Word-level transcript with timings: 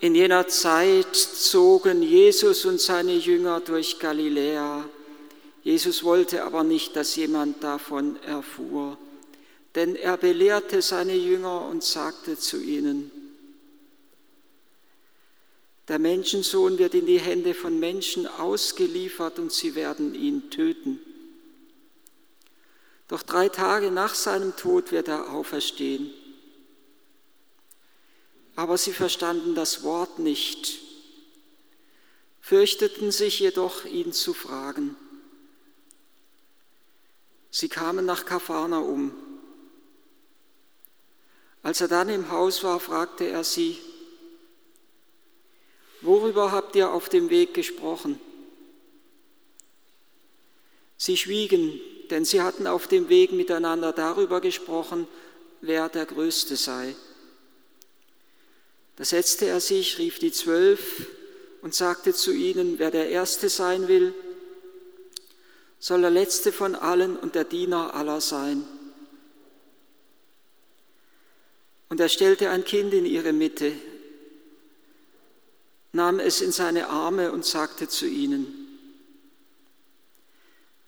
in 0.00 0.14
jener 0.14 0.46
Zeit 0.48 1.14
zogen 1.14 2.02
Jesus 2.02 2.64
und 2.64 2.80
seine 2.80 3.14
Jünger 3.14 3.60
durch 3.60 3.98
Galiläa. 3.98 4.88
Jesus 5.62 6.04
wollte 6.04 6.44
aber 6.44 6.62
nicht, 6.64 6.94
dass 6.96 7.16
jemand 7.16 7.62
davon 7.62 8.16
erfuhr, 8.22 8.96
denn 9.74 9.96
er 9.96 10.16
belehrte 10.16 10.82
seine 10.82 11.14
Jünger 11.14 11.66
und 11.66 11.82
sagte 11.82 12.38
zu 12.38 12.60
ihnen, 12.62 13.10
der 15.88 15.98
Menschensohn 15.98 16.78
wird 16.78 16.94
in 16.94 17.06
die 17.06 17.18
Hände 17.18 17.54
von 17.54 17.80
Menschen 17.80 18.26
ausgeliefert 18.26 19.38
und 19.38 19.52
sie 19.52 19.74
werden 19.74 20.14
ihn 20.14 20.50
töten. 20.50 21.00
Doch 23.08 23.22
drei 23.22 23.48
Tage 23.48 23.90
nach 23.90 24.14
seinem 24.14 24.54
Tod 24.54 24.92
wird 24.92 25.08
er 25.08 25.32
auferstehen. 25.32 26.10
Aber 28.58 28.76
sie 28.76 28.92
verstanden 28.92 29.54
das 29.54 29.84
Wort 29.84 30.18
nicht, 30.18 30.80
fürchteten 32.40 33.12
sich 33.12 33.38
jedoch, 33.38 33.84
ihn 33.84 34.12
zu 34.12 34.34
fragen. 34.34 34.96
Sie 37.52 37.68
kamen 37.68 38.04
nach 38.04 38.24
Kapharnaum. 38.24 39.14
Als 41.62 41.80
er 41.80 41.86
dann 41.86 42.08
im 42.08 42.32
Haus 42.32 42.64
war, 42.64 42.80
fragte 42.80 43.28
er 43.28 43.44
sie, 43.44 43.78
worüber 46.00 46.50
habt 46.50 46.74
ihr 46.74 46.90
auf 46.90 47.08
dem 47.08 47.30
Weg 47.30 47.54
gesprochen? 47.54 48.20
Sie 50.96 51.16
schwiegen, 51.16 51.80
denn 52.10 52.24
sie 52.24 52.42
hatten 52.42 52.66
auf 52.66 52.88
dem 52.88 53.08
Weg 53.08 53.30
miteinander 53.30 53.92
darüber 53.92 54.40
gesprochen, 54.40 55.06
wer 55.60 55.88
der 55.88 56.06
Größte 56.06 56.56
sei. 56.56 56.96
Da 58.98 59.04
setzte 59.04 59.46
er 59.46 59.60
sich, 59.60 59.98
rief 59.98 60.18
die 60.18 60.32
Zwölf 60.32 61.06
und 61.62 61.72
sagte 61.72 62.12
zu 62.12 62.32
ihnen, 62.32 62.80
wer 62.80 62.90
der 62.90 63.08
Erste 63.08 63.48
sein 63.48 63.86
will, 63.86 64.12
soll 65.78 66.00
der 66.00 66.10
Letzte 66.10 66.50
von 66.50 66.74
allen 66.74 67.16
und 67.16 67.36
der 67.36 67.44
Diener 67.44 67.94
aller 67.94 68.20
sein. 68.20 68.64
Und 71.88 72.00
er 72.00 72.08
stellte 72.08 72.50
ein 72.50 72.64
Kind 72.64 72.92
in 72.92 73.06
ihre 73.06 73.32
Mitte, 73.32 73.70
nahm 75.92 76.18
es 76.18 76.40
in 76.40 76.50
seine 76.50 76.88
Arme 76.88 77.30
und 77.30 77.44
sagte 77.44 77.86
zu 77.86 78.04
ihnen, 78.04 78.64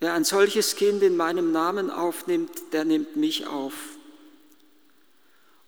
Wer 0.00 0.14
ein 0.14 0.24
solches 0.24 0.74
Kind 0.74 1.02
in 1.04 1.16
meinem 1.16 1.52
Namen 1.52 1.90
aufnimmt, 1.90 2.72
der 2.72 2.84
nimmt 2.84 3.14
mich 3.14 3.46
auf. 3.46 3.99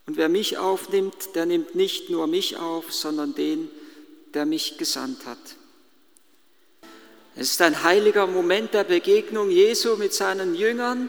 Und 0.06 0.16
wer 0.16 0.28
mich 0.28 0.58
aufnimmt, 0.58 1.34
der 1.34 1.46
nimmt 1.46 1.74
nicht 1.74 2.10
nur 2.10 2.26
mich 2.26 2.56
auf, 2.56 2.92
sondern 2.92 3.34
den, 3.34 3.68
der 4.34 4.46
mich 4.46 4.78
gesandt 4.78 5.26
hat. 5.26 5.38
Es 7.34 7.50
ist 7.50 7.62
ein 7.62 7.82
heiliger 7.82 8.26
Moment 8.26 8.74
der 8.74 8.84
Begegnung 8.84 9.50
Jesu 9.50 9.96
mit 9.96 10.12
seinen 10.12 10.54
Jüngern. 10.54 11.08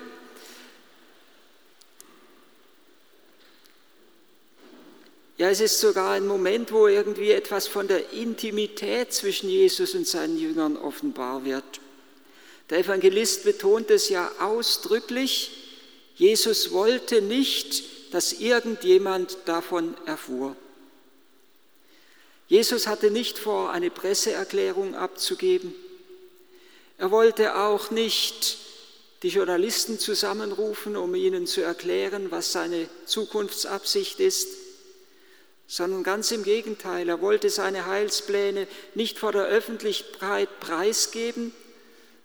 Ja, 5.37 5.49
es 5.49 5.59
ist 5.59 5.79
sogar 5.79 6.11
ein 6.11 6.27
Moment, 6.27 6.71
wo 6.71 6.87
irgendwie 6.87 7.31
etwas 7.31 7.67
von 7.67 7.87
der 7.87 8.13
Intimität 8.13 9.11
zwischen 9.11 9.49
Jesus 9.49 9.95
und 9.95 10.07
seinen 10.07 10.37
Jüngern 10.37 10.77
offenbar 10.77 11.43
wird. 11.43 11.81
Der 12.69 12.79
Evangelist 12.79 13.43
betont 13.43 13.89
es 13.89 14.09
ja 14.09 14.31
ausdrücklich, 14.39 15.51
Jesus 16.15 16.71
wollte 16.71 17.21
nicht, 17.21 17.83
dass 18.13 18.31
irgendjemand 18.31 19.39
davon 19.45 19.95
erfuhr. 20.05 20.55
Jesus 22.47 22.85
hatte 22.85 23.09
nicht 23.09 23.39
vor, 23.39 23.71
eine 23.71 23.89
Presseerklärung 23.89 24.93
abzugeben. 24.93 25.73
Er 26.99 27.09
wollte 27.09 27.55
auch 27.55 27.89
nicht 27.89 28.59
die 29.23 29.29
Journalisten 29.29 29.97
zusammenrufen, 29.97 30.95
um 30.95 31.15
ihnen 31.15 31.47
zu 31.47 31.61
erklären, 31.61 32.29
was 32.29 32.51
seine 32.51 32.87
Zukunftsabsicht 33.07 34.19
ist, 34.19 34.49
sondern 35.65 36.03
ganz 36.03 36.29
im 36.31 36.43
Gegenteil, 36.43 37.09
er 37.09 37.19
wollte 37.19 37.49
seine 37.49 37.87
Heilspläne 37.87 38.67
nicht 38.93 39.17
vor 39.17 39.31
der 39.31 39.45
Öffentlichkeit 39.45 40.59
preisgeben, 40.59 41.51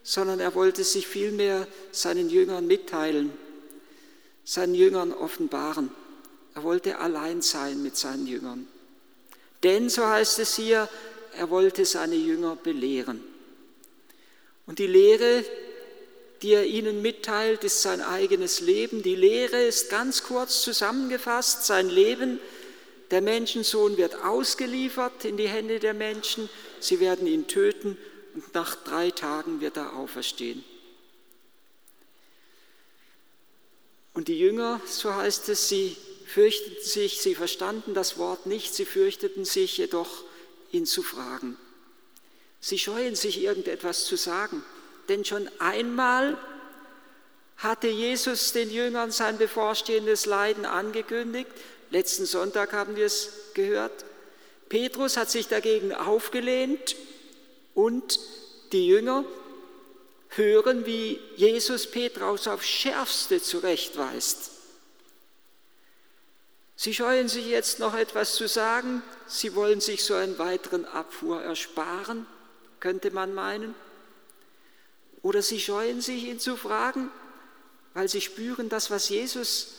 sondern 0.03 0.39
er 0.39 0.55
wollte 0.55 0.85
sich 0.85 1.07
vielmehr 1.07 1.67
seinen 1.93 2.29
Jüngern 2.29 2.67
mitteilen, 2.67 3.33
seinen 4.49 4.75
Jüngern 4.75 5.13
offenbaren. 5.13 5.91
Er 6.55 6.63
wollte 6.63 6.99
allein 6.99 7.43
sein 7.43 7.83
mit 7.83 7.99
seinen 7.99 8.27
Jüngern. 8.27 8.67
Denn, 9.63 9.91
so 9.91 10.07
heißt 10.07 10.39
es 10.39 10.57
hier, 10.57 10.89
er 11.37 11.51
wollte 11.51 11.85
seine 11.85 12.15
Jünger 12.15 12.57
belehren. 12.57 13.23
Und 14.67 14.79
die 14.79 14.87
Lehre, 14.87 15.45
die 16.41 16.55
er 16.55 16.65
ihnen 16.65 17.03
mitteilt, 17.03 17.63
ist 17.63 17.83
sein 17.83 18.01
eigenes 18.01 18.61
Leben. 18.61 19.03
Die 19.03 19.17
Lehre 19.17 19.63
ist 19.65 19.91
ganz 19.91 20.23
kurz 20.23 20.63
zusammengefasst, 20.63 21.67
sein 21.67 21.91
Leben. 21.91 22.41
Der 23.11 23.21
Menschensohn 23.21 23.99
wird 23.99 24.25
ausgeliefert 24.25 25.27
in 25.27 25.37
die 25.37 25.49
Hände 25.49 25.79
der 25.79 25.95
Menschen, 25.95 26.49
sie 26.81 27.01
werden 27.01 27.27
ihn 27.27 27.49
töten 27.49 27.99
und 28.35 28.55
nach 28.55 28.77
drei 28.77 29.11
Tagen 29.11 29.61
wird 29.61 29.77
er 29.77 29.95
auferstehen. 29.95 30.65
Und 34.19 34.27
die 34.27 34.37
Jünger, 34.41 34.81
so 34.85 35.15
heißt 35.15 35.49
es, 35.49 35.69
sie 35.69 35.97
fürchteten 36.27 36.83
sich, 36.83 37.21
sie 37.21 37.37
verstanden 37.37 37.95
das 37.95 38.19
Wort 38.19 38.47
nicht, 38.47 38.75
sie 38.75 38.85
fürchteten 38.85 39.45
sich 39.45 39.79
jedoch, 39.79 40.25
ihn 40.73 40.87
zu 40.87 41.05
fragen. 41.05 41.57
Sie 42.59 42.81
scheuen 42.81 43.15
sich, 43.15 43.41
irgendetwas 43.41 44.07
zu 44.07 44.17
sagen, 44.17 44.65
denn 45.09 45.25
schon 45.25 45.49
einmal 45.61 46.37
hatte 47.59 47.87
Jesus 47.87 48.51
den 48.51 48.73
Jüngern 48.73 49.13
sein 49.13 49.39
bevorstehendes 49.39 50.27
Leiden 50.27 50.67
angekündigt. 50.67 51.53
Letzten 51.93 52.27
Sonntag 52.27 52.73
haben 52.73 52.97
wir 52.97 53.07
es 53.07 53.31
gehört. 53.55 54.05
Petrus 54.69 55.17
hat 55.17 55.31
sich 55.31 55.47
dagegen 55.47 55.95
aufgelehnt 55.95 56.97
und 57.73 58.19
die 58.73 58.89
Jünger 58.89 59.25
hören, 60.31 60.87
wie 60.87 61.21
Jesus 61.37 61.91
Petrus 61.91 62.47
aufs 62.47 62.69
Schärfste 62.69 63.43
zurechtweist. 63.43 64.53
Sie 66.77 66.95
scheuen 66.95 67.29
sich 67.29 67.47
jetzt 67.47 67.81
noch 67.81 67.95
etwas 67.95 68.35
zu 68.35 68.47
sagen, 68.47 69.03
sie 69.27 69.55
wollen 69.55 69.81
sich 69.81 70.05
so 70.05 70.15
einen 70.15 70.39
weiteren 70.39 70.85
Abfuhr 70.85 71.43
ersparen, 71.43 72.27
könnte 72.79 73.11
man 73.11 73.35
meinen. 73.35 73.75
Oder 75.23 75.43
sie 75.43 75.59
scheuen 75.59 76.01
sich, 76.01 76.25
ihn 76.25 76.39
zu 76.39 76.57
fragen, 76.57 77.11
weil 77.95 78.09
sie 78.09 78.21
spüren, 78.21 78.69
das, 78.69 78.91
was 78.91 79.09
Jesus 79.09 79.75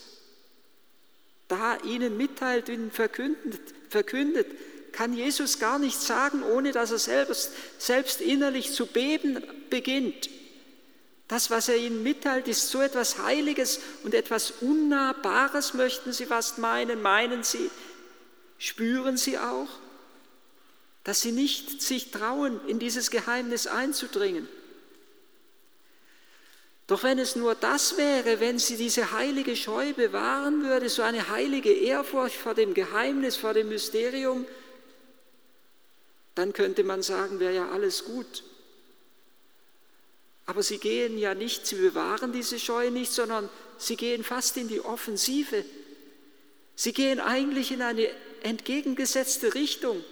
da 1.47 1.77
ihnen 1.77 2.17
mitteilt, 2.17 2.67
ihnen 2.67 2.91
verkündet, 2.91 3.61
verkündet 3.89 4.47
kann 4.91 5.13
Jesus 5.13 5.59
gar 5.59 5.79
nicht 5.79 5.99
sagen, 5.99 6.43
ohne 6.43 6.71
dass 6.71 6.91
er 6.91 6.99
selbst, 6.99 7.51
selbst 7.77 8.21
innerlich 8.21 8.73
zu 8.73 8.85
beben 8.85 9.41
beginnt. 9.69 10.29
Das, 11.29 11.51
was 11.51 11.69
er 11.69 11.77
ihnen 11.77 12.01
mitteilt, 12.01 12.47
ist 12.47 12.69
so 12.69 12.81
etwas 12.81 13.19
Heiliges 13.19 13.79
und 14.03 14.15
etwas 14.15 14.51
Unnahbares, 14.61 15.75
möchten 15.75 16.11
Sie 16.11 16.25
fast 16.25 16.57
meinen. 16.57 17.03
Meinen 17.03 17.43
Sie, 17.43 17.69
spüren 18.57 19.15
Sie 19.15 19.37
auch, 19.37 19.69
dass 21.03 21.21
Sie 21.21 21.31
nicht 21.31 21.83
sich 21.83 22.09
trauen, 22.09 22.59
in 22.67 22.79
dieses 22.79 23.11
Geheimnis 23.11 23.67
einzudringen. 23.67 24.47
Doch 26.87 27.03
wenn 27.03 27.19
es 27.19 27.35
nur 27.35 27.53
das 27.53 27.97
wäre, 27.97 28.39
wenn 28.39 28.57
sie 28.57 28.75
diese 28.75 29.11
heilige 29.11 29.55
Scheu 29.55 29.93
bewahren 29.93 30.63
würde, 30.63 30.89
so 30.89 31.03
eine 31.03 31.29
heilige 31.29 31.71
Ehrfurcht 31.71 32.37
vor 32.37 32.55
dem 32.55 32.73
Geheimnis, 32.73 33.37
vor 33.37 33.53
dem 33.53 33.69
Mysterium, 33.69 34.47
dann 36.33 36.53
könnte 36.53 36.83
man 36.83 37.03
sagen, 37.03 37.39
wäre 37.39 37.53
ja 37.53 37.69
alles 37.69 38.05
gut. 38.05 38.43
Aber 40.49 40.63
sie 40.63 40.79
gehen 40.79 41.19
ja 41.19 41.35
nicht, 41.35 41.67
sie 41.67 41.75
bewahren 41.75 42.33
diese 42.33 42.57
Scheu 42.57 42.89
nicht, 42.89 43.11
sondern 43.11 43.47
sie 43.77 43.95
gehen 43.95 44.23
fast 44.23 44.57
in 44.57 44.67
die 44.67 44.81
Offensive. 44.81 45.63
Sie 46.75 46.91
gehen 46.91 47.19
eigentlich 47.19 47.71
in 47.71 47.83
eine 47.83 48.09
entgegengesetzte 48.41 49.53
Richtung. 49.53 50.03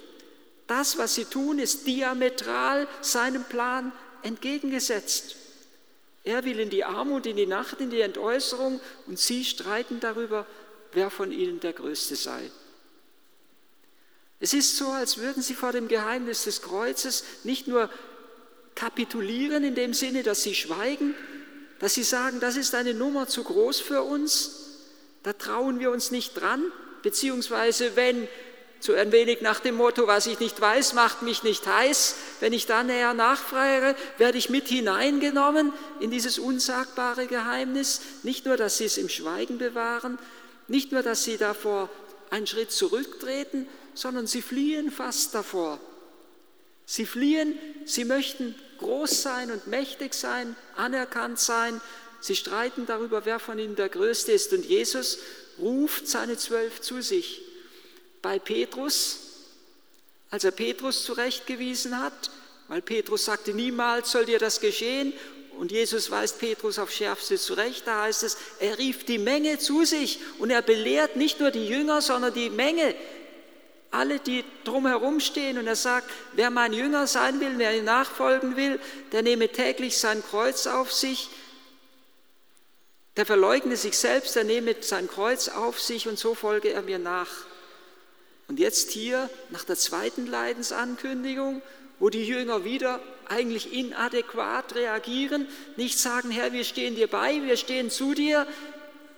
Das, 0.67 0.99
was 0.99 1.15
sie 1.15 1.25
tun, 1.25 1.57
ist 1.57 1.87
diametral 1.87 2.87
seinem 3.01 3.45
Plan 3.45 3.91
entgegengesetzt. 4.21 5.37
Er 6.23 6.45
will 6.45 6.59
in 6.59 6.69
die 6.69 6.83
Armut, 6.83 7.25
in 7.25 7.35
die 7.35 7.47
Nacht, 7.47 7.81
in 7.81 7.89
die 7.89 8.01
Entäußerung 8.01 8.79
und 9.07 9.17
sie 9.17 9.43
streiten 9.43 9.99
darüber, 9.99 10.45
wer 10.91 11.09
von 11.09 11.31
ihnen 11.31 11.59
der 11.61 11.73
Größte 11.73 12.15
sei. 12.15 12.51
Es 14.39 14.53
ist 14.53 14.77
so, 14.77 14.89
als 14.89 15.17
würden 15.17 15.41
sie 15.41 15.55
vor 15.55 15.71
dem 15.71 15.87
Geheimnis 15.87 16.43
des 16.43 16.61
Kreuzes 16.61 17.23
nicht 17.43 17.67
nur 17.67 17.89
kapitulieren 18.77 19.63
in 19.63 19.75
dem 19.75 19.93
Sinne, 19.93 20.21
dass 20.21 20.43
sie 20.43 20.53
schweigen, 20.53 21.15
dass 21.79 21.95
sie 21.95 22.03
sagen, 22.03 22.39
das 22.39 22.55
ist 22.55 22.75
eine 22.75 22.93
Nummer 22.93 23.27
zu 23.27 23.43
groß 23.43 23.79
für 23.79 24.03
uns, 24.03 24.51
da 25.23 25.33
trauen 25.33 25.79
wir 25.79 25.91
uns 25.91 26.11
nicht 26.11 26.39
dran, 26.39 26.63
beziehungsweise 27.01 27.95
wenn 27.95 28.27
so 28.79 28.93
ein 28.93 29.11
wenig 29.11 29.41
nach 29.41 29.59
dem 29.59 29.75
Motto, 29.75 30.05
was 30.05 30.27
ich 30.27 30.39
nicht 30.39 30.61
weiß, 30.61 30.93
macht 30.93 31.23
mich 31.23 31.41
nicht 31.41 31.65
heiß. 31.65 32.15
Wenn 32.39 32.53
ich 32.53 32.67
da 32.67 32.83
näher 32.83 33.15
nachfrage, 33.15 33.95
werde 34.19 34.37
ich 34.37 34.51
mit 34.51 34.67
hineingenommen 34.67 35.73
in 35.99 36.11
dieses 36.11 36.37
unsagbare 36.37 37.25
Geheimnis. 37.25 38.01
Nicht 38.21 38.45
nur, 38.45 38.55
dass 38.55 38.77
sie 38.77 38.85
es 38.85 38.99
im 38.99 39.09
Schweigen 39.09 39.57
bewahren, 39.57 40.19
nicht 40.67 40.91
nur, 40.91 41.01
dass 41.01 41.23
sie 41.23 41.37
davor 41.37 41.89
einen 42.29 42.45
Schritt 42.45 42.71
zurücktreten, 42.71 43.67
sondern 43.95 44.27
sie 44.27 44.43
fliehen 44.43 44.91
fast 44.91 45.33
davor. 45.33 45.79
Sie 46.85 47.07
fliehen, 47.07 47.57
sie 47.85 48.05
möchten 48.05 48.53
groß 48.77 49.21
sein 49.21 49.51
und 49.51 49.67
mächtig 49.67 50.13
sein, 50.13 50.55
anerkannt 50.75 51.39
sein. 51.39 51.81
Sie 52.21 52.35
streiten 52.35 52.85
darüber, 52.85 53.25
wer 53.25 53.39
von 53.39 53.59
ihnen 53.59 53.75
der 53.75 53.89
Größte 53.89 54.31
ist. 54.31 54.53
Und 54.53 54.65
Jesus 54.65 55.19
ruft 55.59 56.07
seine 56.07 56.37
Zwölf 56.37 56.81
zu 56.81 57.01
sich. 57.01 57.41
Bei 58.21 58.39
Petrus, 58.39 59.19
als 60.29 60.43
er 60.43 60.51
Petrus 60.51 61.03
zurechtgewiesen 61.03 61.99
hat, 61.99 62.31
weil 62.67 62.81
Petrus 62.81 63.25
sagte, 63.25 63.53
niemals 63.53 64.11
soll 64.11 64.25
dir 64.25 64.39
das 64.39 64.59
geschehen. 64.59 65.13
Und 65.57 65.71
Jesus 65.71 66.11
weist 66.11 66.37
Petrus 66.39 66.77
auf 66.77 66.91
Schärfste 66.91 67.37
zurecht. 67.37 67.87
Da 67.87 68.03
heißt 68.03 68.23
es, 68.23 68.37
er 68.59 68.77
rief 68.77 69.05
die 69.05 69.17
Menge 69.17 69.57
zu 69.57 69.85
sich 69.85 70.19
und 70.37 70.51
er 70.51 70.61
belehrt 70.61 71.15
nicht 71.15 71.39
nur 71.39 71.49
die 71.49 71.67
Jünger, 71.67 72.01
sondern 72.01 72.33
die 72.33 72.49
Menge, 72.49 72.93
alle, 73.91 74.19
die 74.19 74.43
drumherum 74.63 75.19
stehen. 75.19 75.57
Und 75.57 75.67
er 75.67 75.75
sagt, 75.75 76.09
wer 76.33 76.49
mein 76.49 76.73
Jünger 76.73 77.07
sein 77.07 77.39
will, 77.39 77.57
wer 77.57 77.75
ihm 77.75 77.85
nachfolgen 77.85 78.55
will, 78.55 78.79
der 79.11 79.21
nehme 79.21 79.49
täglich 79.49 79.97
sein 79.97 80.23
Kreuz 80.23 80.67
auf 80.67 80.91
sich 80.91 81.29
der 83.17 83.25
verleugne 83.25 83.75
sich 83.75 83.97
selbst, 83.97 84.35
der 84.35 84.43
nehme 84.43 84.75
sein 84.79 85.07
Kreuz 85.07 85.49
auf 85.49 85.81
sich 85.81 86.07
und 86.07 86.19
so 86.19 86.35
folge 86.35 86.71
er 86.71 86.83
mir 86.83 86.99
nach. 86.99 87.29
Und 88.47 88.59
jetzt 88.59 88.91
hier 88.91 89.29
nach 89.49 89.63
der 89.63 89.75
zweiten 89.75 90.27
Leidensankündigung, 90.27 91.63
wo 91.99 92.09
die 92.09 92.23
Jünger 92.23 92.63
wieder 92.63 93.01
eigentlich 93.27 93.73
inadäquat 93.73 94.75
reagieren, 94.75 95.47
nicht 95.75 95.97
sagen, 95.97 96.29
Herr, 96.29 96.53
wir 96.53 96.63
stehen 96.63 96.95
dir 96.95 97.07
bei, 97.07 97.41
wir 97.41 97.57
stehen 97.57 97.89
zu 97.89 98.13
dir, 98.13 98.45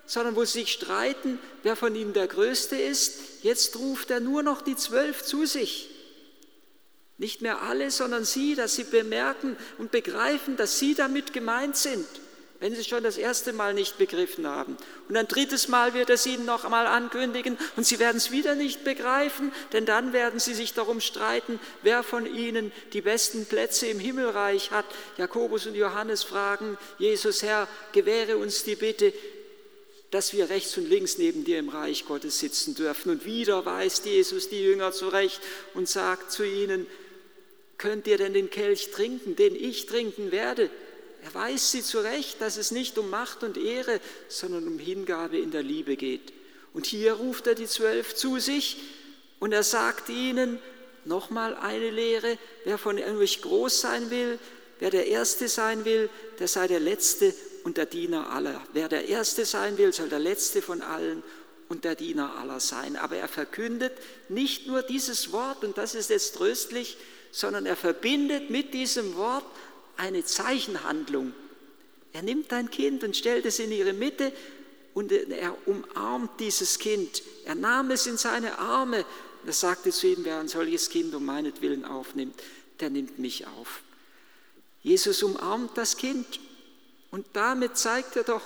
sondern 0.09 0.35
wo 0.35 0.43
sie 0.43 0.59
sich 0.59 0.71
streiten, 0.73 1.37
wer 1.61 1.75
von 1.75 1.95
ihnen 1.95 2.13
der 2.13 2.27
Größte 2.27 2.75
ist. 2.75 3.43
Jetzt 3.43 3.77
ruft 3.77 4.09
er 4.09 4.19
nur 4.19 4.41
noch 4.41 4.63
die 4.63 4.75
Zwölf 4.75 5.23
zu 5.23 5.45
sich. 5.45 5.89
Nicht 7.19 7.41
mehr 7.41 7.61
alle, 7.61 7.91
sondern 7.91 8.25
sie, 8.25 8.55
dass 8.55 8.75
sie 8.75 8.85
bemerken 8.85 9.55
und 9.77 9.91
begreifen, 9.91 10.57
dass 10.57 10.79
sie 10.79 10.95
damit 10.95 11.31
gemeint 11.31 11.77
sind 11.77 12.07
wenn 12.59 12.75
sie 12.75 12.83
schon 12.83 13.03
das 13.03 13.17
erste 13.17 13.53
Mal 13.53 13.73
nicht 13.73 13.97
begriffen 13.97 14.45
haben. 14.45 14.75
Und 15.07 15.15
ein 15.15 15.27
drittes 15.27 15.69
Mal 15.69 15.93
wird 15.93 16.09
er 16.09 16.15
es 16.15 16.25
ihnen 16.25 16.45
noch 16.45 16.65
einmal 16.65 16.87
ankündigen 16.87 17.57
und 17.77 17.85
sie 17.85 17.99
werden 17.99 18.17
es 18.17 18.31
wieder 18.31 18.55
nicht 18.55 18.83
begreifen, 18.83 19.51
denn 19.71 19.85
dann 19.85 20.11
werden 20.11 20.39
sie 20.39 20.53
sich 20.53 20.73
darum 20.73 20.99
streiten, 20.99 21.59
wer 21.83 22.03
von 22.03 22.25
ihnen 22.25 22.71
die 22.91 23.01
besten 23.01 23.45
Plätze 23.45 23.87
im 23.87 23.99
Himmelreich 23.99 24.71
hat. 24.71 24.85
Jakobus 25.17 25.67
und 25.67 25.75
Johannes 25.75 26.23
fragen 26.23 26.77
Jesus, 26.97 27.43
Herr, 27.43 27.67
gewähre 27.93 28.37
uns 28.37 28.65
die 28.65 28.75
Bitte, 28.75 29.13
dass 30.11 30.33
wir 30.33 30.49
rechts 30.49 30.75
und 30.77 30.89
links 30.89 31.17
neben 31.17 31.43
dir 31.43 31.59
im 31.59 31.69
Reich 31.69 32.05
Gottes 32.05 32.39
sitzen 32.39 32.73
dürfen. 32.75 33.11
Und 33.11 33.25
wieder 33.25 33.65
weist 33.65 34.05
Jesus 34.05 34.49
die 34.49 34.61
Jünger 34.61 34.91
zurecht 34.91 35.39
und 35.73 35.87
sagt 35.87 36.31
zu 36.31 36.43
ihnen, 36.43 36.87
könnt 37.77 38.07
ihr 38.07 38.17
denn 38.17 38.33
den 38.33 38.49
Kelch 38.49 38.91
trinken, 38.91 39.35
den 39.35 39.55
ich 39.55 39.85
trinken 39.85 40.31
werde? 40.31 40.69
Er 41.23 41.33
weist 41.33 41.71
sie 41.71 41.83
zurecht, 41.83 42.41
dass 42.41 42.57
es 42.57 42.71
nicht 42.71 42.97
um 42.97 43.09
Macht 43.09 43.43
und 43.43 43.57
Ehre, 43.57 43.99
sondern 44.29 44.67
um 44.67 44.79
Hingabe 44.79 45.37
in 45.37 45.51
der 45.51 45.63
Liebe 45.63 45.95
geht. 45.95 46.33
Und 46.73 46.85
hier 46.85 47.13
ruft 47.13 47.47
er 47.47 47.55
die 47.55 47.67
Zwölf 47.67 48.15
zu 48.15 48.39
sich 48.39 48.77
und 49.39 49.51
er 49.51 49.63
sagt 49.63 50.09
ihnen 50.09 50.59
nochmal 51.05 51.55
eine 51.55 51.89
Lehre, 51.89 52.37
wer 52.65 52.77
von 52.77 52.97
euch 52.97 53.41
groß 53.41 53.81
sein 53.81 54.09
will, 54.09 54.39
wer 54.79 54.89
der 54.89 55.07
Erste 55.07 55.47
sein 55.47 55.85
will, 55.85 56.09
der 56.39 56.47
sei 56.47 56.67
der 56.67 56.79
Letzte 56.79 57.33
und 57.69 57.77
der 57.77 57.85
Diener 57.85 58.31
aller. 58.31 58.59
Wer 58.73 58.89
der 58.89 59.07
Erste 59.07 59.45
sein 59.45 59.77
will, 59.77 59.93
soll 59.93 60.09
der 60.09 60.17
Letzte 60.17 60.63
von 60.63 60.81
allen 60.81 61.21
und 61.67 61.83
der 61.83 61.93
Diener 61.93 62.35
aller 62.37 62.59
sein. 62.59 62.95
Aber 62.95 63.15
er 63.17 63.27
verkündet 63.27 63.93
nicht 64.27 64.65
nur 64.65 64.81
dieses 64.81 65.31
Wort, 65.31 65.63
und 65.63 65.77
das 65.77 65.93
ist 65.93 66.09
jetzt 66.09 66.33
tröstlich, 66.35 66.97
sondern 67.31 67.67
er 67.67 67.75
verbindet 67.75 68.49
mit 68.49 68.73
diesem 68.73 69.15
Wort 69.17 69.45
eine 69.97 70.25
Zeichenhandlung. 70.25 71.31
Er 72.11 72.23
nimmt 72.23 72.51
ein 72.53 72.71
Kind 72.71 73.03
und 73.03 73.15
stellt 73.15 73.45
es 73.45 73.59
in 73.59 73.71
ihre 73.71 73.93
Mitte 73.93 74.31
und 74.95 75.11
er 75.11 75.55
umarmt 75.67 76.39
dieses 76.39 76.79
Kind. 76.79 77.21
Er 77.45 77.53
nahm 77.53 77.91
es 77.91 78.07
in 78.07 78.17
seine 78.17 78.57
Arme. 78.57 79.05
Er 79.45 79.53
sagte 79.53 79.91
zu 79.91 80.07
ihm, 80.07 80.25
wer 80.25 80.39
ein 80.39 80.47
solches 80.47 80.89
Kind 80.89 81.13
um 81.13 81.23
meinetwillen 81.23 81.85
aufnimmt, 81.85 82.33
der 82.79 82.89
nimmt 82.89 83.19
mich 83.19 83.45
auf. 83.45 83.83
Jesus 84.81 85.21
umarmt 85.21 85.77
das 85.77 85.95
Kind 85.95 86.39
und 87.11 87.25
damit 87.33 87.77
zeigt 87.77 88.15
er 88.15 88.23
doch, 88.23 88.43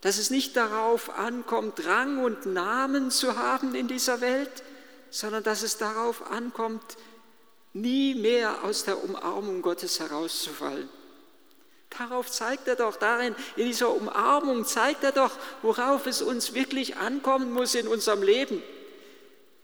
dass 0.00 0.18
es 0.18 0.30
nicht 0.30 0.56
darauf 0.56 1.18
ankommt, 1.18 1.84
Rang 1.84 2.22
und 2.22 2.46
Namen 2.46 3.10
zu 3.10 3.36
haben 3.36 3.74
in 3.74 3.88
dieser 3.88 4.20
Welt, 4.20 4.62
sondern 5.10 5.42
dass 5.42 5.62
es 5.62 5.76
darauf 5.78 6.30
ankommt, 6.30 6.96
nie 7.72 8.14
mehr 8.14 8.64
aus 8.64 8.84
der 8.84 9.02
Umarmung 9.02 9.62
Gottes 9.62 9.98
herauszufallen. 10.00 10.88
Darauf 11.90 12.30
zeigt 12.30 12.68
er 12.68 12.76
doch, 12.76 12.96
darin, 12.96 13.34
in 13.56 13.66
dieser 13.66 13.90
Umarmung 13.90 14.66
zeigt 14.66 15.04
er 15.04 15.12
doch, 15.12 15.32
worauf 15.62 16.06
es 16.06 16.20
uns 16.20 16.54
wirklich 16.54 16.96
ankommen 16.96 17.50
muss 17.50 17.74
in 17.74 17.88
unserem 17.88 18.22
Leben. 18.22 18.62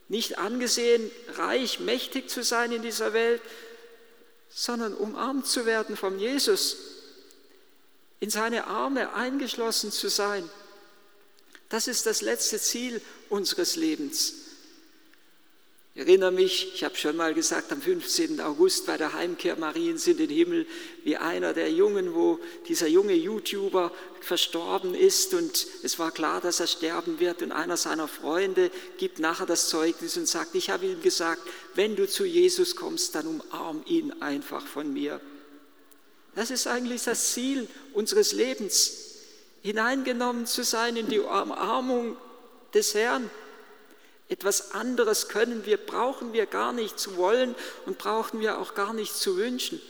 Nicht 0.09 0.39
angesehen, 0.39 1.11
reich, 1.37 1.81
mächtig 1.81 2.31
zu 2.31 2.43
sein 2.43 2.73
in 2.73 2.83
dieser 2.83 3.13
Welt, 3.13 3.43
sondern 4.49 4.95
umarmt 4.95 5.47
zu 5.47 5.67
werden 5.67 5.97
von 5.97 6.19
Jesus, 6.19 6.94
in 8.25 8.31
seine 8.31 8.67
Arme 8.69 9.13
eingeschlossen 9.13 9.93
zu 9.93 10.09
sein. 10.09 10.49
Das 11.69 11.89
ist 11.89 12.07
das 12.07 12.23
letzte 12.23 12.59
Ziel 12.59 13.03
unseres 13.29 13.77
Lebens. 13.77 14.33
Ich 15.95 16.01
erinnere 16.01 16.33
mich, 16.33 16.73
ich 16.75 16.85
habe 16.85 16.97
schon 16.97 17.19
mal 17.19 17.35
gesagt, 17.35 17.71
am 17.71 17.83
15. 17.83 18.41
August 18.41 18.87
bei 18.87 18.97
der 18.97 19.13
Heimkehr 19.13 19.57
Mariens 19.57 20.07
in 20.07 20.17
den 20.17 20.31
Himmel, 20.31 20.67
wie 21.03 21.19
einer 21.19 21.53
der 21.53 21.71
Jungen, 21.71 22.15
wo 22.15 22.41
dieser 22.67 22.87
junge 22.87 23.13
YouTuber 23.13 23.93
verstorben 24.23 24.95
ist 24.95 25.35
und 25.35 25.67
es 25.83 25.99
war 25.99 26.11
klar, 26.11 26.41
dass 26.41 26.61
er 26.61 26.67
sterben 26.67 27.21
wird 27.21 27.43
und 27.43 27.53
einer 27.53 27.77
seiner 27.77 28.09
Freunde 28.09 28.71
gibt 28.97 29.19
nachher 29.19 29.45
das 29.45 29.69
Zeugnis 29.69 30.17
und 30.17 30.27
sagt, 30.27 30.55
ich 30.55 30.71
habe 30.71 30.87
ihm 30.87 31.03
gesagt, 31.03 31.43
wenn 31.75 31.95
du 31.95 32.09
zu 32.09 32.25
Jesus 32.25 32.75
kommst, 32.75 33.15
dann 33.17 33.27
umarm 33.27 33.83
ihn 33.85 34.15
einfach 34.23 34.67
von 34.67 34.95
mir. 34.95 35.21
Das 36.35 36.51
ist 36.51 36.67
eigentlich 36.67 37.05
das 37.05 37.33
Ziel 37.33 37.69
unseres 37.93 38.33
Lebens, 38.33 38.93
hineingenommen 39.63 40.47
zu 40.47 40.65
sein 40.65 40.97
in 40.97 41.09
die 41.09 41.21
Umarmung 41.21 42.17
des 42.75 42.95
Herrn 42.95 43.31
etwas 44.29 44.73
anderes 44.73 45.29
können 45.29 45.67
wir, 45.67 45.77
brauchen 45.77 46.33
wir 46.33 46.47
gar 46.47 46.73
nicht 46.73 46.99
zu 46.99 47.17
wollen 47.17 47.55
und 47.87 47.99
brauchen 47.99 48.41
wir 48.41 48.59
auch 48.59 48.75
gar 48.75 48.95
nicht 48.95 49.15
zu 49.15 49.37
wünschen. 49.37 49.81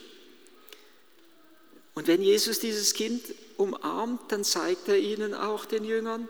Und 1.94 2.08
wenn 2.08 2.20
Jesus 2.20 2.58
dieses 2.58 2.94
Kind 2.94 3.22
umarmt, 3.56 4.32
dann 4.32 4.42
zeigt 4.42 4.88
er 4.88 4.98
ihnen 4.98 5.34
auch 5.34 5.64
den 5.64 5.84
Jüngern, 5.84 6.28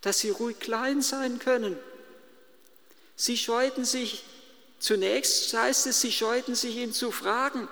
dass 0.00 0.20
sie 0.20 0.30
ruhig 0.30 0.58
klein 0.58 1.02
sein 1.02 1.38
können. 1.38 1.78
Sie 3.16 3.36
scheuten 3.36 3.84
sich, 3.84 4.24
zunächst 4.78 5.52
heißt 5.52 5.86
es, 5.86 6.00
sie 6.00 6.12
scheuten 6.12 6.54
sich 6.54 6.76
ihn 6.76 6.94
zu 6.94 7.10
fragen. 7.10 7.68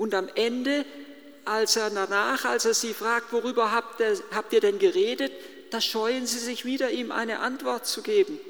Und 0.00 0.14
am 0.14 0.30
Ende, 0.34 0.86
als 1.44 1.76
er 1.76 1.90
danach, 1.90 2.46
als 2.46 2.64
er 2.64 2.72
sie 2.72 2.94
fragt, 2.94 3.34
worüber 3.34 3.70
habt 3.70 4.00
ihr, 4.00 4.18
habt 4.30 4.50
ihr 4.54 4.62
denn 4.62 4.78
geredet, 4.78 5.30
da 5.68 5.78
scheuen 5.78 6.26
sie 6.26 6.38
sich 6.38 6.64
wieder, 6.64 6.90
ihm 6.90 7.12
eine 7.12 7.40
Antwort 7.40 7.86
zu 7.86 8.00
geben. 8.00 8.40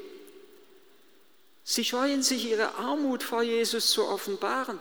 Sie 1.65 1.83
scheuen 1.83 2.23
sich, 2.23 2.49
ihre 2.49 2.75
Armut 2.75 3.21
vor 3.21 3.43
Jesus 3.43 3.91
zu 3.91 4.07
offenbaren. 4.07 4.79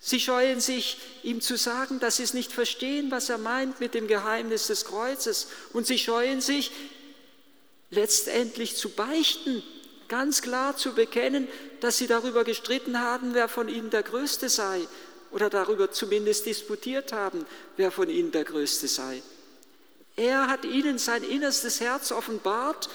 Sie 0.00 0.20
scheuen 0.20 0.60
sich, 0.60 0.98
ihm 1.22 1.40
zu 1.40 1.56
sagen, 1.56 1.98
dass 1.98 2.18
sie 2.18 2.22
es 2.22 2.34
nicht 2.34 2.52
verstehen, 2.52 3.10
was 3.10 3.30
er 3.30 3.38
meint 3.38 3.80
mit 3.80 3.94
dem 3.94 4.08
Geheimnis 4.08 4.66
des 4.66 4.84
Kreuzes. 4.84 5.48
Und 5.72 5.86
sie 5.86 5.98
scheuen 5.98 6.42
sich, 6.42 6.72
letztendlich 7.88 8.76
zu 8.76 8.90
beichten, 8.90 9.62
ganz 10.08 10.42
klar 10.42 10.76
zu 10.76 10.92
bekennen, 10.92 11.48
dass 11.80 11.98
sie 11.98 12.06
darüber 12.06 12.44
gestritten 12.44 13.00
haben, 13.00 13.34
wer 13.34 13.48
von 13.48 13.68
ihnen 13.68 13.90
der 13.90 14.02
Größte 14.02 14.48
sei, 14.48 14.86
oder 15.30 15.50
darüber 15.50 15.90
zumindest 15.90 16.46
disputiert 16.46 17.12
haben, 17.12 17.46
wer 17.76 17.90
von 17.90 18.08
ihnen 18.08 18.32
der 18.32 18.44
Größte 18.44 18.88
sei. 18.88 19.22
Er 20.16 20.48
hat 20.48 20.64
ihnen 20.64 20.98
sein 20.98 21.22
innerstes 21.22 21.80
Herz 21.80 22.10
offenbart 22.10 22.88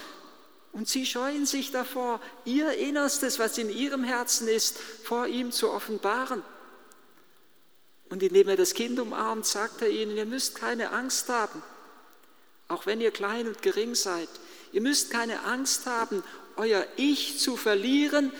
und 0.74 0.88
sie 0.88 1.06
scheuen 1.06 1.46
sich 1.46 1.72
davor, 1.72 2.20
ihr 2.46 2.72
Innerstes, 2.74 3.38
was 3.38 3.58
in 3.58 3.70
ihrem 3.70 4.04
Herzen 4.04 4.48
ist, 4.48 4.78
vor 5.04 5.28
ihm 5.28 5.52
zu 5.52 5.70
offenbaren. 5.70 6.42
Und 8.10 8.24
indem 8.24 8.50
er 8.50 8.58
das 8.58 8.74
Kind 8.74 9.00
umarmt, 9.00 9.46
sagt 9.46 9.82
er 9.82 9.90
ihnen, 9.90 10.18
ihr 10.18 10.26
müsst 10.26 10.56
keine 10.56 10.92
Angst 10.92 11.30
haben, 11.30 11.62
auch 12.68 12.86
wenn 12.86 13.02
ihr 13.02 13.12
klein 13.12 13.48
und 13.48 13.62
gering 13.62 13.96
seid. 13.96 14.30
Ihr 14.72 14.82
müsst 14.82 15.12
keine 15.12 15.44
Angst 15.44 15.86
haben, 15.86 16.24
euer 16.56 16.86
Ich 16.96 17.40
zu 17.40 17.58
verlieren, 17.58 18.32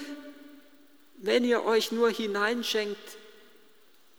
wenn 1.18 1.44
ihr 1.44 1.64
euch 1.64 1.92
nur 1.92 2.10
hineinschenkt 2.10 3.18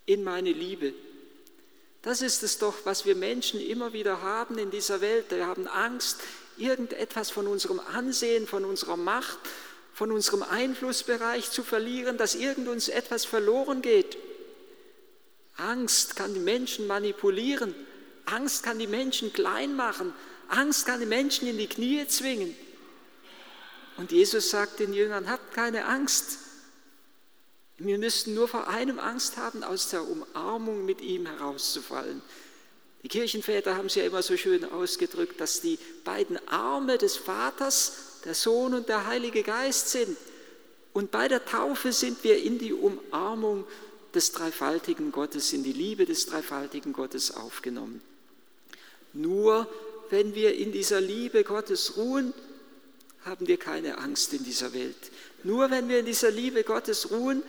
in 0.07 0.25
meine 0.25 0.53
Liebe. 0.53 0.93
Das 2.03 2.21
ist 2.21 2.43
es 2.43 2.59
doch, 2.59 2.75
was 2.85 3.07
wir 3.07 3.15
Menschen 3.15 3.61
immer 3.61 3.93
wieder 3.93 4.23
haben 4.23 4.59
in 4.59 4.71
dieser 4.71 5.01
Welt. 5.01 5.27
Wir 5.31 5.47
haben 5.47 5.69
Angst, 5.69 6.19
irgendetwas 6.57 7.31
von 7.31 7.47
unserem 7.47 7.81
Ansehen, 7.81 8.47
von 8.47 8.65
unserer 8.65 8.97
Macht, 8.97 9.39
von 9.95 10.11
unserem 10.11 10.43
Einflussbereich 10.43 11.51
zu 11.51 11.63
verlieren, 11.63 12.19
dass 12.19 12.35
irgend 12.35 12.69
uns 12.69 12.89
etwas 12.89 13.25
verloren 13.25 13.83
geht. 13.83 14.19
Angst 15.57 16.17
kann 16.17 16.35
die 16.35 16.41
Menschen 16.41 16.87
manipulieren. 16.87 17.75
Angst 18.25 18.65
kann 18.65 18.79
die 18.79 18.87
Menschen 18.87 19.33
klein 19.33 19.77
machen. 19.77 20.13
Angst 20.49 20.87
kann 20.87 21.01
die 21.01 21.07
Menschen 21.07 21.47
in 21.47 21.59
die 21.59 21.69
Knie 21.69 22.07
zwingen. 22.09 22.57
Und 23.97 24.11
Jesus 24.11 24.51
sagt 24.51 24.81
den 24.81 24.93
Jüngern, 24.93 25.31
habt 25.31 25.55
keine 25.55 25.85
Angst. 25.85 26.39
Wir 27.85 27.99
müssten 27.99 28.35
nur 28.35 28.47
vor 28.49 28.69
einem 28.69 28.99
Angst 28.99 29.37
haben, 29.37 29.65
aus 29.65 29.89
der 29.89 30.09
Umarmung 30.09 30.85
mit 30.85 31.01
ihm 31.01 31.27
herauszufallen. 31.27 32.23
Die 33.03 33.09
Kirchenväter 33.09 33.77
haben 33.77 33.87
es 33.87 33.97
ja 33.97 34.05
immer 34.05 34.23
so 34.23 34.37
schön 34.37 34.65
ausgedrückt, 34.65 35.41
dass 35.41 35.61
die 35.61 35.79
beiden 36.05 36.39
Arme 36.47 36.99
des 36.99 37.17
Vaters 37.17 38.21
der 38.25 38.35
Sohn 38.35 38.75
und 38.75 38.89
der 38.89 39.07
Heilige 39.07 39.43
Geist 39.43 39.91
sind. 39.91 40.17
Und 40.93 41.11
bei 41.11 41.27
der 41.27 41.45
Taufe 41.45 41.93
sind 41.93 42.23
wir 42.23 42.41
in 42.41 42.59
die 42.59 42.73
Umarmung 42.73 43.65
des 44.15 44.31
dreifaltigen 44.31 45.11
Gottes, 45.11 45.53
in 45.53 45.65
die 45.65 45.73
Liebe 45.73 46.05
des 46.05 46.27
dreifaltigen 46.27 46.93
Gottes 46.93 47.35
aufgenommen. 47.35 48.01
Nur 49.13 49.67
wenn 50.11 50.35
wir 50.35 50.55
in 50.55 50.71
dieser 50.71 51.01
Liebe 51.01 51.43
Gottes 51.43 51.97
ruhen, 51.97 52.33
haben 53.25 53.47
wir 53.49 53.57
keine 53.57 53.99
Angst 53.99 54.33
in 54.35 54.45
dieser 54.45 54.73
Welt. 54.73 55.11
Nur 55.43 55.71
wenn 55.71 55.89
wir 55.89 56.01
in 56.01 56.07
dieser 56.07 56.31
Liebe 56.31 56.63
Gottes 56.63 57.11
ruhen, 57.11 57.43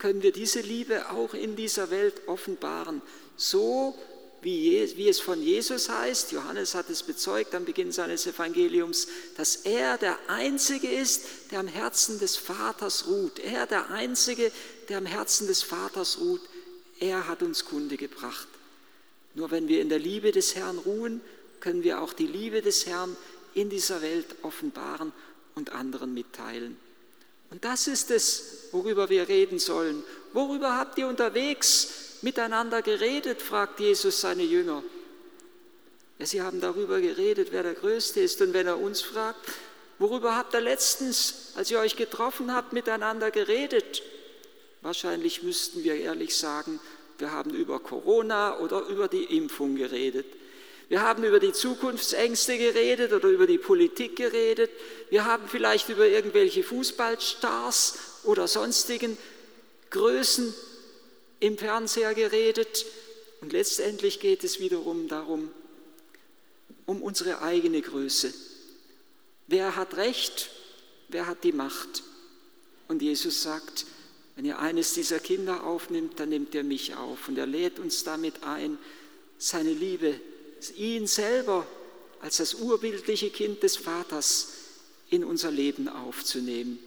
können 0.00 0.22
wir 0.22 0.32
diese 0.32 0.60
Liebe 0.60 1.10
auch 1.10 1.34
in 1.34 1.54
dieser 1.54 1.90
Welt 1.90 2.22
offenbaren. 2.26 3.02
So 3.36 3.94
wie, 4.42 4.96
wie 4.96 5.08
es 5.08 5.20
von 5.20 5.40
Jesus 5.42 5.90
heißt, 5.90 6.32
Johannes 6.32 6.74
hat 6.74 6.88
es 6.88 7.02
bezeugt 7.02 7.54
am 7.54 7.66
Beginn 7.66 7.92
seines 7.92 8.26
Evangeliums, 8.26 9.06
dass 9.36 9.56
er 9.56 9.98
der 9.98 10.18
Einzige 10.28 10.90
ist, 10.90 11.24
der 11.50 11.60
am 11.60 11.68
Herzen 11.68 12.18
des 12.18 12.36
Vaters 12.36 13.06
ruht. 13.06 13.38
Er 13.38 13.66
der 13.66 13.90
Einzige, 13.90 14.50
der 14.88 14.98
am 14.98 15.06
Herzen 15.06 15.46
des 15.46 15.62
Vaters 15.62 16.18
ruht. 16.18 16.40
Er 16.98 17.28
hat 17.28 17.42
uns 17.42 17.66
Kunde 17.66 17.96
gebracht. 17.98 18.48
Nur 19.34 19.50
wenn 19.50 19.68
wir 19.68 19.82
in 19.82 19.90
der 19.90 19.98
Liebe 19.98 20.32
des 20.32 20.56
Herrn 20.56 20.78
ruhen, 20.78 21.20
können 21.60 21.84
wir 21.84 22.00
auch 22.00 22.14
die 22.14 22.26
Liebe 22.26 22.62
des 22.62 22.86
Herrn 22.86 23.16
in 23.52 23.68
dieser 23.68 24.00
Welt 24.00 24.26
offenbaren 24.42 25.12
und 25.54 25.72
anderen 25.72 26.14
mitteilen. 26.14 26.78
Und 27.50 27.64
das 27.64 27.86
ist 27.86 28.10
es, 28.10 28.68
worüber 28.72 29.08
wir 29.10 29.28
reden 29.28 29.58
sollen. 29.58 30.02
Worüber 30.32 30.76
habt 30.76 30.98
ihr 30.98 31.08
unterwegs 31.08 32.18
miteinander 32.22 32.82
geredet? 32.82 33.42
fragt 33.42 33.80
Jesus 33.80 34.20
seine 34.20 34.44
Jünger. 34.44 34.82
Ja, 36.18 36.26
sie 36.26 36.42
haben 36.42 36.60
darüber 36.60 37.00
geredet, 37.00 37.48
wer 37.50 37.62
der 37.62 37.74
Größte 37.74 38.20
ist. 38.20 38.40
Und 38.40 38.52
wenn 38.52 38.66
er 38.66 38.78
uns 38.78 39.00
fragt, 39.00 39.40
worüber 39.98 40.36
habt 40.36 40.54
ihr 40.54 40.60
letztens, 40.60 41.52
als 41.56 41.70
ihr 41.70 41.80
euch 41.80 41.96
getroffen 41.96 42.54
habt, 42.54 42.72
miteinander 42.72 43.30
geredet? 43.30 44.02
Wahrscheinlich 44.82 45.42
müssten 45.42 45.82
wir 45.82 45.94
ehrlich 45.94 46.36
sagen, 46.36 46.78
wir 47.18 47.32
haben 47.32 47.50
über 47.50 47.80
Corona 47.80 48.58
oder 48.58 48.86
über 48.86 49.08
die 49.08 49.24
Impfung 49.24 49.76
geredet. 49.76 50.26
Wir 50.90 51.02
haben 51.02 51.22
über 51.22 51.38
die 51.38 51.52
Zukunftsängste 51.52 52.58
geredet 52.58 53.12
oder 53.12 53.28
über 53.28 53.46
die 53.46 53.58
Politik 53.58 54.16
geredet. 54.16 54.72
Wir 55.08 55.24
haben 55.24 55.46
vielleicht 55.46 55.88
über 55.88 56.08
irgendwelche 56.08 56.64
Fußballstars 56.64 57.96
oder 58.24 58.48
sonstigen 58.48 59.16
Größen 59.90 60.52
im 61.38 61.56
Fernseher 61.56 62.12
geredet. 62.14 62.86
Und 63.40 63.52
letztendlich 63.52 64.18
geht 64.18 64.42
es 64.42 64.58
wiederum 64.58 65.06
darum, 65.06 65.52
um 66.86 67.02
unsere 67.02 67.40
eigene 67.40 67.82
Größe. 67.82 68.34
Wer 69.46 69.76
hat 69.76 69.96
Recht? 69.96 70.50
Wer 71.08 71.28
hat 71.28 71.44
die 71.44 71.52
Macht? 71.52 72.02
Und 72.88 73.00
Jesus 73.00 73.44
sagt, 73.44 73.86
wenn 74.34 74.44
ihr 74.44 74.58
eines 74.58 74.94
dieser 74.94 75.20
Kinder 75.20 75.62
aufnimmt, 75.62 76.18
dann 76.18 76.30
nehmt 76.30 76.52
ihr 76.52 76.64
mich 76.64 76.96
auf. 76.96 77.28
Und 77.28 77.38
er 77.38 77.46
lädt 77.46 77.78
uns 77.78 78.02
damit 78.02 78.42
ein, 78.42 78.76
seine 79.38 79.72
Liebe 79.72 80.20
ihn 80.76 81.06
selber 81.06 81.66
als 82.20 82.36
das 82.36 82.54
urbildliche 82.54 83.30
Kind 83.30 83.62
des 83.62 83.76
Vaters 83.76 84.48
in 85.08 85.24
unser 85.24 85.50
Leben 85.50 85.88
aufzunehmen, 85.88 86.78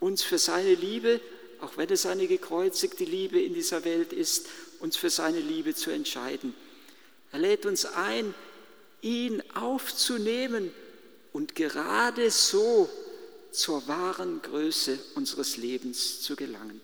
uns 0.00 0.22
für 0.22 0.38
seine 0.38 0.74
Liebe, 0.74 1.20
auch 1.60 1.76
wenn 1.76 1.90
es 1.90 2.06
eine 2.06 2.26
gekreuzigte 2.26 3.04
Liebe 3.04 3.40
in 3.40 3.54
dieser 3.54 3.84
Welt 3.84 4.12
ist, 4.12 4.46
uns 4.80 4.96
für 4.96 5.10
seine 5.10 5.40
Liebe 5.40 5.74
zu 5.74 5.90
entscheiden. 5.90 6.54
Er 7.32 7.38
lädt 7.38 7.66
uns 7.66 7.86
ein, 7.86 8.34
ihn 9.00 9.42
aufzunehmen 9.54 10.72
und 11.32 11.54
gerade 11.54 12.30
so 12.30 12.88
zur 13.50 13.86
wahren 13.88 14.42
Größe 14.42 14.98
unseres 15.14 15.56
Lebens 15.56 16.20
zu 16.20 16.36
gelangen. 16.36 16.80